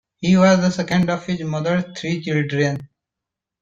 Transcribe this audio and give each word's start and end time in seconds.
He 0.17 0.35
was 0.35 0.57
the 0.59 0.71
second 0.71 1.11
of 1.11 1.27
his 1.27 1.41
mother's 1.41 1.83
three 1.95 2.23
children. 2.23 2.89